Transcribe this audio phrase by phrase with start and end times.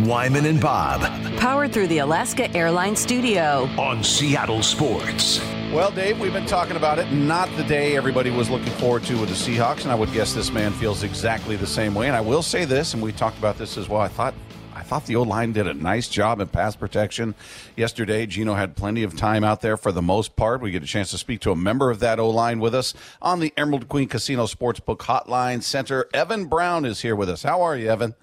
[0.00, 1.00] Wyman and Bob
[1.38, 3.68] Powered through the Alaska Airlines Studio.
[3.78, 5.40] on Seattle Sports.
[5.72, 7.10] Well, Dave, we've been talking about it.
[7.12, 10.34] Not the day everybody was looking forward to with the Seahawks, and I would guess
[10.34, 12.08] this man feels exactly the same way.
[12.08, 14.00] And I will say this, and we talked about this as well.
[14.00, 14.34] I thought,
[14.74, 17.34] I thought the O line did a nice job in pass protection
[17.76, 18.26] yesterday.
[18.26, 20.60] Geno had plenty of time out there for the most part.
[20.60, 22.92] We get a chance to speak to a member of that O line with us
[23.22, 26.06] on the Emerald Queen Casino Sportsbook Hotline Center.
[26.12, 27.44] Evan Brown is here with us.
[27.44, 28.14] How are you, Evan?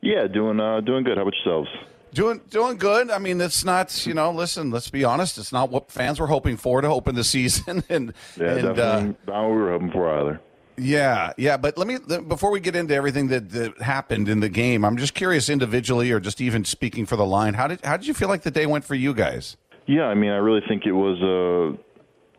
[0.00, 1.16] Yeah, doing uh, doing good.
[1.16, 1.68] How about yourselves?
[2.14, 3.10] Doing doing good.
[3.10, 4.30] I mean, it's not you know.
[4.30, 5.38] Listen, let's be honest.
[5.38, 8.72] It's not what fans were hoping for to open the season, and Yeah, and uh,
[8.72, 10.40] definitely not what we were hoping for either.
[10.78, 11.56] yeah, yeah.
[11.56, 14.96] But let me before we get into everything that, that happened in the game, I'm
[14.96, 17.54] just curious, individually or just even speaking for the line.
[17.54, 19.56] How did how did you feel like the day went for you guys?
[19.86, 21.76] Yeah, I mean, I really think it was a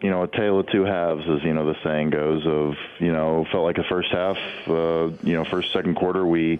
[0.03, 2.43] you know a tale of two halves, as you know the saying goes.
[2.47, 6.59] Of you know, felt like the first half, uh, you know, first second quarter we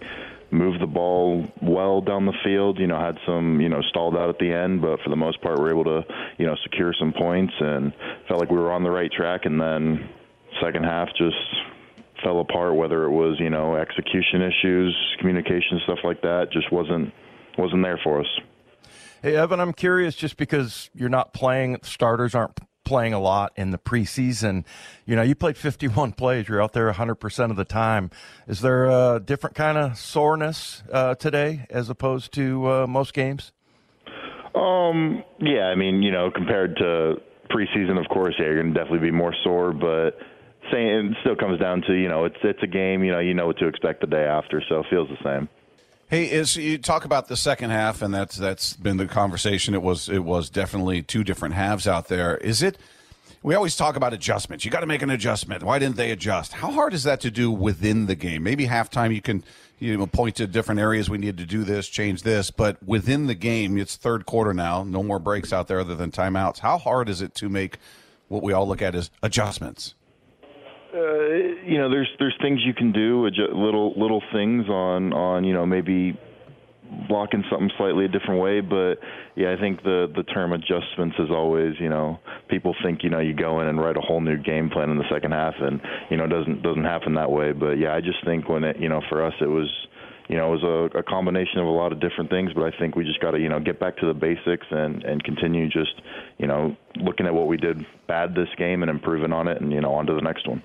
[0.52, 2.80] moved the ball well down the field.
[2.80, 5.42] You know, had some you know stalled out at the end, but for the most
[5.42, 6.02] part, we were able to
[6.38, 7.94] you know secure some points and
[8.28, 9.42] felt like we were on the right track.
[9.46, 10.10] And then
[10.62, 11.38] second half just
[12.24, 12.76] fell apart.
[12.76, 17.14] Whether it was you know execution issues, communication stuff like that, just wasn't
[17.58, 18.40] wasn't there for us.
[19.22, 22.56] Hey, Evan, I'm curious just because you're not playing, starters aren't
[22.90, 24.66] playing a lot in the preseason.
[25.06, 28.10] You know, you played 51 plays, you're out there 100% of the time.
[28.48, 33.52] Is there a different kind of soreness uh, today as opposed to uh, most games?
[34.56, 37.18] Um, yeah, I mean, you know, compared to
[37.52, 40.18] preseason, of course, yeah, you're going to definitely be more sore, but
[40.72, 43.36] saying it still comes down to, you know, it's it's a game, you know, you
[43.36, 45.48] know what to expect the day after, so it feels the same.
[46.10, 49.76] Hey, is you talk about the second half, and that's that's been the conversation.
[49.76, 52.36] It was it was definitely two different halves out there.
[52.38, 52.80] Is it?
[53.44, 54.66] We always talk about adjustments.
[54.66, 55.62] You got to make an adjustment.
[55.62, 56.54] Why didn't they adjust?
[56.54, 58.42] How hard is that to do within the game?
[58.42, 59.44] Maybe halftime you can
[59.78, 63.28] you know point to different areas we need to do this, change this, but within
[63.28, 64.84] the game, it's third quarter now.
[64.84, 66.58] No more breaks out there other than timeouts.
[66.58, 67.78] How hard is it to make
[68.30, 69.94] what we all look at as adjustments?
[70.94, 75.54] Uh, you know, there's there's things you can do, little little things on on you
[75.54, 76.18] know maybe
[77.08, 78.96] blocking something slightly a different way, but
[79.36, 83.20] yeah, I think the the term adjustments is always you know people think you know
[83.20, 85.80] you go in and write a whole new game plan in the second half, and
[86.10, 87.52] you know it doesn't doesn't happen that way.
[87.52, 89.70] But yeah, I just think when it you know for us it was
[90.30, 92.78] you know, it was a, a combination of a lot of different things, but I
[92.78, 95.68] think we just got to, you know, get back to the basics and, and continue
[95.68, 96.00] just,
[96.38, 99.72] you know, looking at what we did bad this game and improving on it and,
[99.72, 100.62] you know, on to the next one.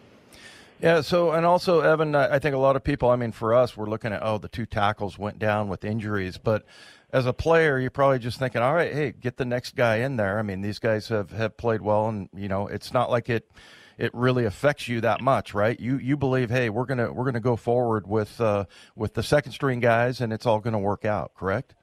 [0.84, 1.00] Yeah.
[1.00, 3.88] So, and also, Evan, I think a lot of people, I mean, for us, we're
[3.88, 6.36] looking at, oh, the two tackles went down with injuries.
[6.36, 6.66] But
[7.10, 10.16] as a player, you're probably just thinking, all right, hey, get the next guy in
[10.16, 10.38] there.
[10.38, 13.50] I mean, these guys have, have played well, and, you know, it's not like it.
[13.96, 15.78] It really affects you that much, right?
[15.80, 18.64] You you believe, hey, we're gonna we're gonna go forward with uh,
[18.96, 21.76] with the second string guys, and it's all gonna work out, correct?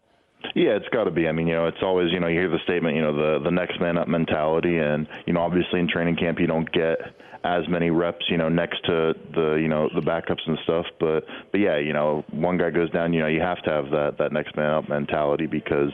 [0.55, 1.27] Yeah, it's got to be.
[1.27, 3.43] I mean, you know, it's always, you know, you hear the statement, you know, the
[3.43, 6.97] the next man up mentality, and you know, obviously in training camp you don't get
[7.43, 10.85] as many reps, you know, next to the you know the backups and stuff.
[10.99, 11.21] But
[11.51, 14.15] but yeah, you know, one guy goes down, you know, you have to have that
[14.19, 15.91] that next man up mentality because.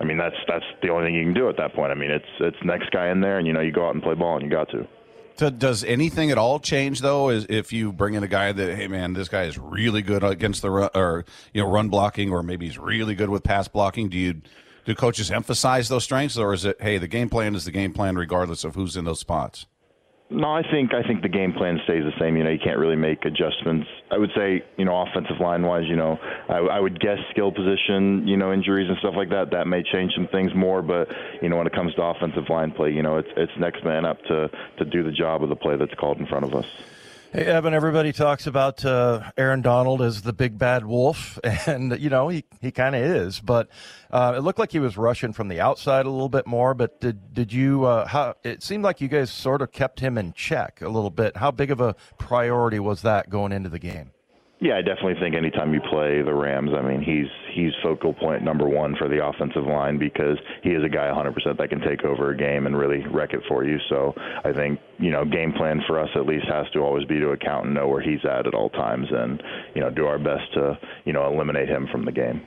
[0.00, 1.92] I mean that's that's the only thing you can do at that point.
[1.92, 4.02] I mean it's it's next guy in there, and you know you go out and
[4.02, 4.88] play ball, and you got to.
[5.36, 7.30] So does anything at all change though?
[7.30, 10.22] Is if you bring in a guy that hey man, this guy is really good
[10.22, 13.66] against the run, or you know run blocking, or maybe he's really good with pass
[13.66, 14.08] blocking.
[14.08, 14.42] Do you
[14.84, 17.92] do coaches emphasize those strengths, or is it hey the game plan is the game
[17.92, 19.66] plan regardless of who's in those spots?
[20.34, 22.36] No, I think I think the game plan stays the same.
[22.36, 23.86] You know, you can't really make adjustments.
[24.10, 26.18] I would say, you know, offensive line wise, you know,
[26.48, 29.52] I, I would guess skill position, you know, injuries and stuff like that.
[29.52, 31.08] That may change some things more, but
[31.40, 34.04] you know, when it comes to offensive line play, you know, it's it's next man
[34.04, 36.66] up to to do the job of the play that's called in front of us.
[37.34, 41.36] Hey, Evan, everybody talks about uh, Aaron Donald as the big bad wolf,
[41.66, 43.40] and, you know, he, he kind of is.
[43.40, 43.70] But
[44.12, 46.74] uh, it looked like he was rushing from the outside a little bit more.
[46.74, 50.16] But did, did you, uh, how, it seemed like you guys sort of kept him
[50.16, 51.36] in check a little bit.
[51.36, 54.13] How big of a priority was that going into the game?
[54.64, 58.42] Yeah, I definitely think anytime you play the Rams, I mean, he's he's focal point
[58.42, 62.02] number one for the offensive line because he is a guy 100% that can take
[62.02, 63.76] over a game and really wreck it for you.
[63.90, 67.20] So I think you know game plan for us at least has to always be
[67.20, 69.42] to account and know where he's at at all times, and
[69.74, 72.40] you know do our best to you know eliminate him from the game.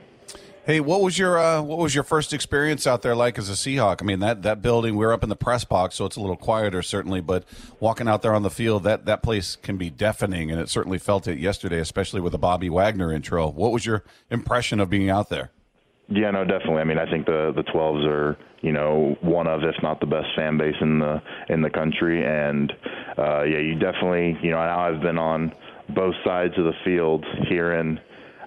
[0.68, 3.54] Hey, what was your uh, what was your first experience out there like as a
[3.54, 4.02] Seahawk?
[4.02, 6.36] I mean that that building we're up in the press box, so it's a little
[6.36, 7.44] quieter certainly, but
[7.80, 10.98] walking out there on the field, that that place can be deafening, and it certainly
[10.98, 13.48] felt it yesterday, especially with the Bobby Wagner intro.
[13.48, 15.52] What was your impression of being out there?
[16.10, 16.82] Yeah, no, definitely.
[16.82, 20.06] I mean, I think the the 12s are, you know, one of if not the
[20.06, 22.70] best fan base in the in the country and
[23.16, 25.50] uh yeah, you definitely, you know, now I've been on
[25.94, 27.98] both sides of the field here in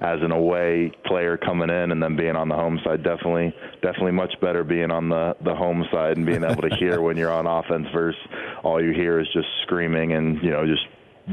[0.01, 4.11] as an away player coming in and then being on the home side, definitely, definitely
[4.11, 7.31] much better being on the the home side and being able to hear when you're
[7.31, 8.19] on offense versus
[8.63, 10.81] all you hear is just screaming and you know just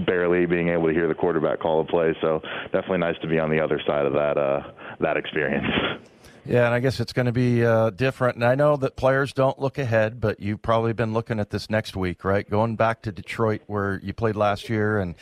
[0.06, 2.15] barely being able to hear the quarterback call a play.
[2.20, 5.67] So definitely nice to be on the other side of that uh, that experience.
[6.44, 8.37] Yeah, and I guess it's going to be uh, different.
[8.37, 11.69] And I know that players don't look ahead, but you've probably been looking at this
[11.69, 12.49] next week, right?
[12.49, 15.14] Going back to Detroit where you played last year, and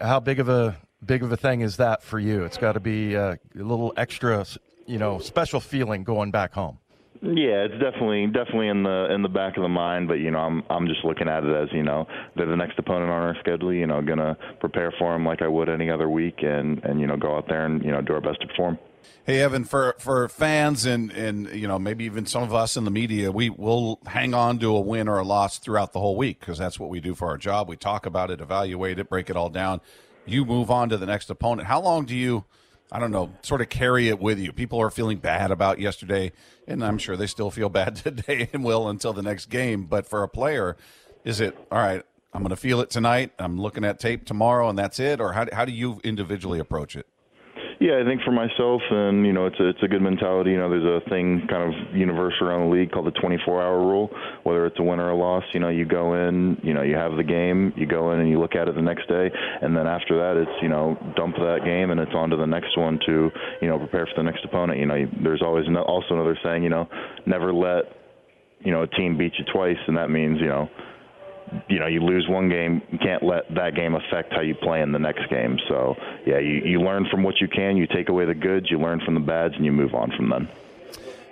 [0.00, 2.44] how big of a big of a thing is that for you?
[2.44, 4.46] It's got to be uh, a little extra,
[4.86, 6.78] you know, special feeling going back home.
[7.20, 10.40] Yeah, it's definitely definitely in the in the back of the mind, but you know,
[10.40, 13.36] I'm I'm just looking at it as you know they're the next opponent on our
[13.38, 13.72] schedule.
[13.72, 17.06] You know, gonna prepare for them like I would any other week, and and you
[17.06, 18.76] know go out there and you know do our best to perform.
[19.24, 22.84] Hey Evan, for for fans and and you know maybe even some of us in
[22.84, 26.16] the media, we will hang on to a win or a loss throughout the whole
[26.16, 27.68] week because that's what we do for our job.
[27.68, 29.80] We talk about it, evaluate it, break it all down.
[30.24, 31.68] You move on to the next opponent.
[31.68, 32.44] How long do you,
[32.90, 34.52] I don't know, sort of carry it with you?
[34.52, 36.32] People are feeling bad about yesterday,
[36.66, 39.84] and I'm sure they still feel bad today and will until the next game.
[39.84, 40.76] But for a player,
[41.24, 42.02] is it all right?
[42.32, 43.32] I'm going to feel it tonight.
[43.38, 45.20] I'm looking at tape tomorrow, and that's it.
[45.20, 47.06] Or how how do you individually approach it?
[47.82, 50.52] Yeah, I think for myself, and you know, it's a, it's a good mentality.
[50.52, 54.08] You know, there's a thing kind of universal around the league called the 24-hour rule.
[54.44, 56.94] Whether it's a win or a loss, you know, you go in, you know, you
[56.94, 59.28] have the game, you go in and you look at it the next day,
[59.62, 62.46] and then after that, it's you know, dump that game and it's on to the
[62.46, 64.78] next one to you know, prepare for the next opponent.
[64.78, 66.88] You know, there's always also another saying, you know,
[67.26, 67.82] never let
[68.60, 70.68] you know a team beat you twice, and that means you know
[71.68, 74.82] you know, you lose one game, you can't let that game affect how you play
[74.82, 75.58] in the next game.
[75.68, 75.94] So,
[76.26, 79.00] yeah, you, you learn from what you can, you take away the goods, you learn
[79.04, 80.48] from the bads, and you move on from them.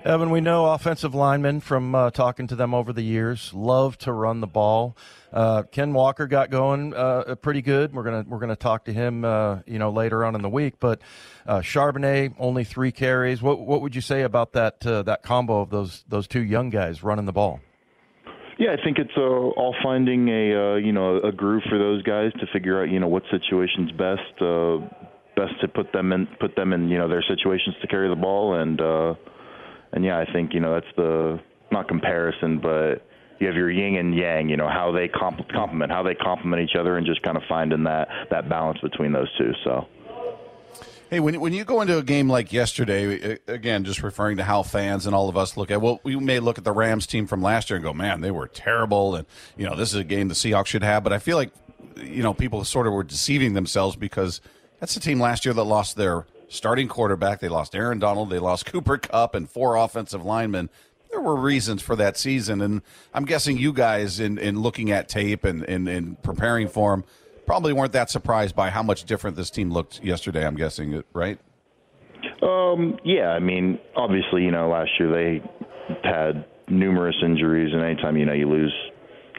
[0.02, 4.12] Evan, we know offensive linemen from uh, talking to them over the years love to
[4.12, 4.96] run the ball.
[5.30, 7.92] Uh, Ken Walker got going uh, pretty good.
[7.92, 10.80] We're gonna we're gonna talk to him, uh, you know, later on in the week.
[10.80, 11.02] But
[11.46, 13.42] uh, Charbonnet only three carries.
[13.42, 16.70] What what would you say about that uh, that combo of those those two young
[16.70, 17.60] guys running the ball?
[18.60, 22.02] Yeah, I think it's uh, all finding a uh, you know a groove for those
[22.02, 24.76] guys to figure out you know what situation's best uh,
[25.34, 28.20] best to put them in put them in you know their situations to carry the
[28.20, 29.14] ball and uh,
[29.92, 31.40] and yeah, I think you know that's the
[31.72, 32.96] not comparison, but
[33.38, 36.60] you have your yin and yang, you know how they comp- complement how they complement
[36.62, 39.52] each other and just kind of finding that that balance between those two.
[39.64, 39.86] So.
[41.10, 44.44] Hey, when when you go into a game like yesterday, uh, again, just referring to
[44.44, 47.04] how fans and all of us look at, well, we may look at the Rams
[47.04, 49.26] team from last year and go, man, they were terrible, and
[49.56, 51.02] you know this is a game the Seahawks should have.
[51.02, 51.50] But I feel like,
[51.96, 54.40] you know, people sort of were deceiving themselves because
[54.78, 58.38] that's the team last year that lost their starting quarterback, they lost Aaron Donald, they
[58.38, 60.70] lost Cooper Kupp and four offensive linemen.
[61.10, 65.08] There were reasons for that season, and I'm guessing you guys, in in looking at
[65.08, 67.04] tape and and, and preparing for them
[67.50, 70.46] probably weren't that surprised by how much different this team looked yesterday.
[70.46, 71.36] I'm guessing, right?
[72.44, 75.42] Um, yeah, I mean, obviously, you know, last year they
[76.08, 78.72] had numerous injuries, and anytime you know you lose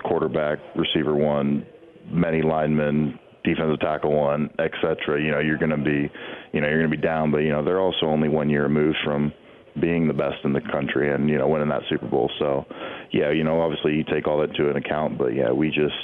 [0.03, 1.65] quarterback, receiver one,
[2.09, 5.23] many linemen, defensive tackle one, etc.
[5.23, 6.11] You know, you're going to be,
[6.51, 7.31] you know, you're going to be down.
[7.31, 9.31] But you know, they're also only one year removed from
[9.79, 12.29] being the best in the country and you know winning that Super Bowl.
[12.39, 12.65] So,
[13.13, 15.17] yeah, you know, obviously you take all that to an account.
[15.17, 15.95] But yeah, we just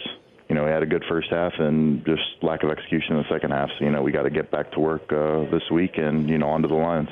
[0.50, 3.30] you know, we had a good first half and just lack of execution in the
[3.30, 3.70] second half.
[3.78, 6.38] So, you know, we got to get back to work uh, this week and, you
[6.38, 7.10] know, onto the Lions.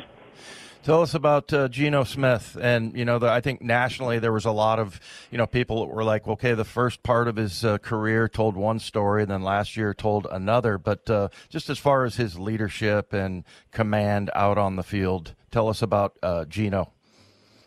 [0.86, 4.46] Tell us about uh, Geno Smith, and you know, the, I think nationally there was
[4.46, 5.00] a lot of
[5.32, 8.56] you know people that were like, okay, the first part of his uh, career told
[8.56, 10.78] one story, and then last year told another.
[10.78, 15.70] But uh, just as far as his leadership and command out on the field, tell
[15.70, 16.92] us about uh, Geno.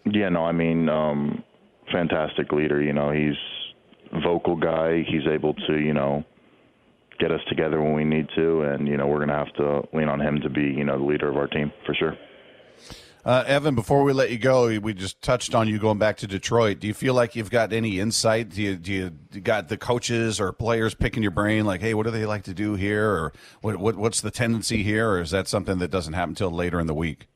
[0.04, 1.42] Yeah, no, I mean, um,
[1.90, 2.80] fantastic leader.
[2.80, 3.34] You know, he's
[4.22, 5.02] vocal guy.
[5.06, 6.24] He's able to, you know,
[7.18, 9.82] get us together when we need to, and you know, we're going to have to
[9.92, 12.16] lean on him to be, you know, the leader of our team for sure.
[13.24, 16.26] Uh, Evan, before we let you go, we just touched on you going back to
[16.26, 16.80] Detroit.
[16.80, 18.50] Do you feel like you've got any insight?
[18.50, 22.04] Do you, do you, got the coaches or players picking your brain, like, hey, what
[22.04, 25.30] do they like to do here, or what, what what's the tendency here, or is
[25.32, 27.26] that something that doesn't happen until later in the week?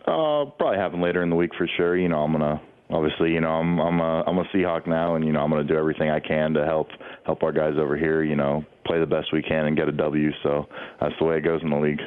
[0.00, 1.96] Uh, probably happen later in the week for sure.
[1.96, 5.24] You know, I'm gonna obviously, you know, I'm I'm a I'm a Seahawk now, and
[5.24, 6.88] you know, I'm going to do everything I can to help
[7.24, 8.22] help our guys over here.
[8.22, 10.30] You know, play the best we can and get a W.
[10.42, 10.66] So
[11.00, 12.00] that's the way it goes in the league.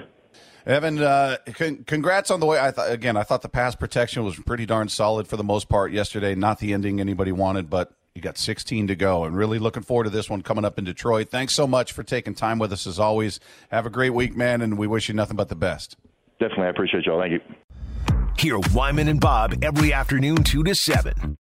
[0.66, 2.60] Evan, uh, con- congrats on the way.
[2.60, 5.68] I thought again, I thought the pass protection was pretty darn solid for the most
[5.68, 6.36] part yesterday.
[6.36, 10.06] Not the ending anybody wanted, but you got 16 to go, and really looking forward
[10.06, 11.30] to this one coming up in Detroit.
[11.30, 13.40] Thanks so much for taking time with us as always.
[13.72, 15.98] Have a great week, man, and we wish you nothing but the best.
[16.40, 17.20] Definitely, I appreciate y'all.
[17.20, 17.40] Thank you.
[18.38, 21.38] Hear Wyman and Bob every afternoon, 2 to 7